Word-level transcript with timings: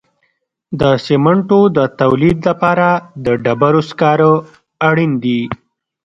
د 0.79 0.81
سمنټو 1.05 1.59
د 1.77 1.79
تولید 1.99 2.37
لپاره 2.49 2.87
د 3.25 3.27
ډبرو 3.43 3.81
سکاره 3.89 4.31
اړین 4.87 5.11
دي. 5.23 5.41